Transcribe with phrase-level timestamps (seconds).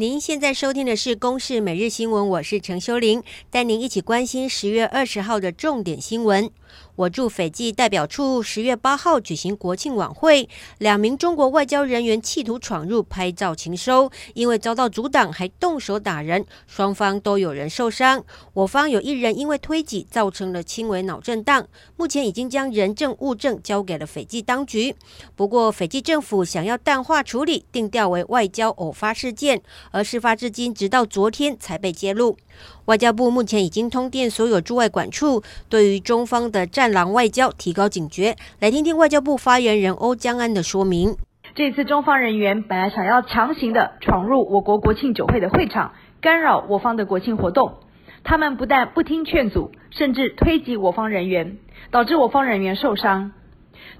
[0.00, 6.48] 您现在收听的是《公视每日新闻》，我是陈修玲，带您一起关心十月二十号的重点新闻。
[6.94, 18.22] 我驻斐济代表处十月八号举行国庆晚会，两名中国外交人员企图闯入拍照情搜，因为遭到阻挡，还动手打人，双方都有人受伤。
[18.52, 24.94] 我方有一人因为推挤造成了轻微脑震荡，目前已经将人证物证交给了斐济当局。
[25.34, 32.36] 不过，斐济政府想要淡化处理，定调为外交偶发事件，而事发至今直到昨天才被揭露。
[32.86, 38.36] 外交部目前已经通电所有驻外馆处，对于中方的“战狼外交”提高警觉。
[38.60, 41.16] 来听听外交部发言人欧江安的说明：
[41.54, 47.78] 这次中方人员本来想要强行的闯入我国国庆酒会的会场，干扰我方的国庆活动。
[48.24, 51.58] 他们不但不听劝阻，甚至推挤我方人员，
[51.90, 53.32] 导致我方人员受伤。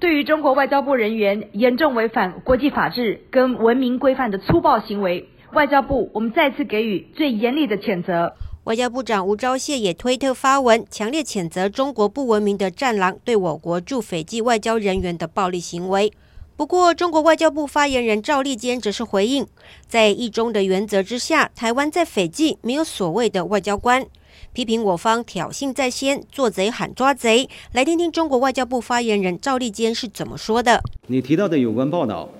[0.00, 8.32] 对于中国外交部人员严重违反国际法治跟文明规范的粗暴行为，外交部我们再次给予最严厉的谴责。
[8.64, 16.12] 外交部长吴钊燮也推特发文，强烈谴责中国不文明的“战狼”对我国驻斐济外交人员的暴力行为。
[16.56, 19.46] 不过，中国外交部发言人赵立坚则是回应，
[19.86, 24.04] 在一中的原则之下，台湾在斐济没有所谓的外交官，
[24.52, 27.48] 批评我方挑衅在先，做贼喊抓贼。
[27.72, 32.30] 来听听中国外交部发言人赵立坚是怎么说的：“你提到的有关报道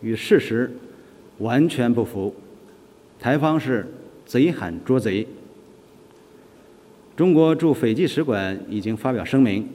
[0.00, 0.76] 与事实
[1.38, 2.34] 完全不符，
[3.22, 3.86] 台方是
[4.26, 5.28] 贼喊捉贼。”
[7.16, 9.68] 中国驻斐济使馆已经发表声明，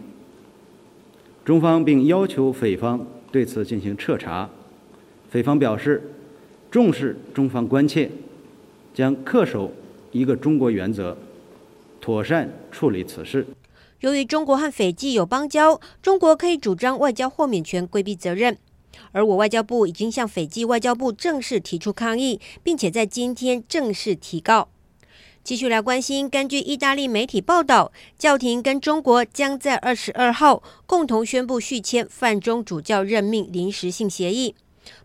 [1.45, 4.49] 中方并要求斐方对此进行彻查。
[5.29, 6.11] 斐方表示
[6.69, 8.11] 重视中方关切，
[8.93, 9.71] 将恪守
[10.11, 11.17] 一个中国原则，
[12.01, 13.47] 妥善处理此事。
[14.01, 18.57] 由于中国和斐济有邦交，中国可以主张外交豁免权，规避责任。
[19.11, 24.69] 而我外交部已经向斐济外交部正式提出抗议，并且在今天正式提告。
[25.43, 34.55] 继续来关心，根据意大利媒体报道，教廷跟中国将在二十二号共同宣布续签梵中主教任命临时性协议。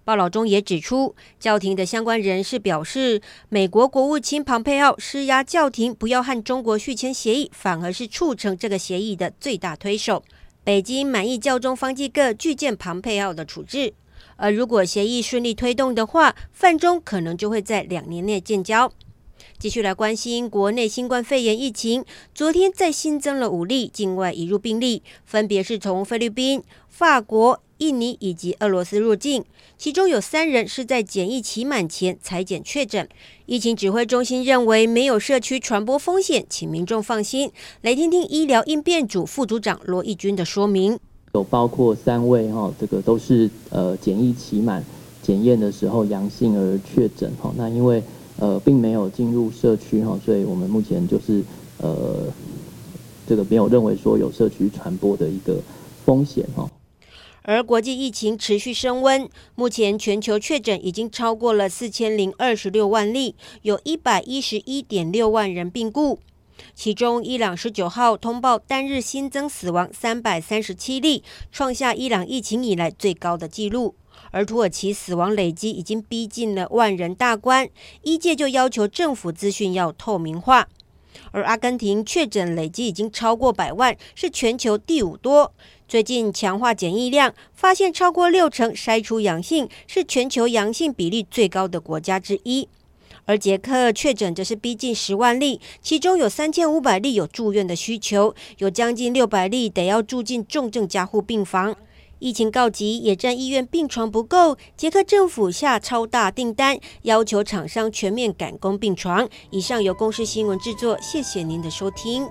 [0.04, 10.24] 报道中也指出，教廷的相关人士表示，美国国务卿庞佩奥施压教廷不要和中国续签协议，反而是促成这个协议的最大推手。
[10.64, 13.94] 北京满意教中方济各拒见庞佩奥的处置，
[14.36, 18.92] 而如果协议顺利推动的话，泛中可能就会在两年内建交。
[19.58, 29.44] 继续来关心国内新冠肺炎疫情，昨天再新增了五例境外移入病例，分别是从菲律宾、法国、印尼以及俄罗斯入境，
[29.76, 33.08] 其中有三人是在检疫期满前采检确诊。
[33.46, 37.50] 疫情指挥中心认为没有社区传播风险，请民众放心。
[37.80, 40.96] 来听听医疗应变组副组长罗义军的说明：
[41.34, 44.84] 有包括三位哈，这个都是呃检疫期满
[45.20, 48.00] 检验的时候阳性而确诊哈，那因为。
[48.38, 51.44] 呃，并没有进入社区哈，所以我们目前就是
[51.78, 52.26] 呃，
[53.28, 55.60] 这个没有认为说有社区传播的一个
[56.04, 56.68] 风险哈。
[57.44, 66.20] 而国际疫情持续升温，目前全球确诊已经超过了四千零二十六万例，有一百一十一点六万人病故，
[66.74, 73.96] 其中伊朗十九号通报单日新增死亡三百三十七例，创下伊朗疫情以来最高的纪录。
[74.30, 77.68] 而土耳其死亡累积已经逼近了万人大关，
[78.02, 80.68] 一届就要求政府资讯要透明化。
[81.30, 85.52] 而阿根廷确诊累积已经超过百万，是全球第五多。
[85.88, 92.68] 最近强化检疫量，发现超过六成筛出阳性，是全球阳性比例最高的国家之一。
[93.24, 101.76] 而捷克确诊则是逼近十万例，其中有三千五百例有住院的需求，有将近六百例得要住进重症加护病房。
[102.22, 109.28] 疫情告急，野战医院病床不够，捷克政府下超大订单，要求厂商全面赶工病床。
[109.50, 112.24] 以上由公司新闻制作，谢谢您的收听。